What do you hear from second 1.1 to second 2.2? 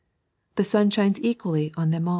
equally on them ^."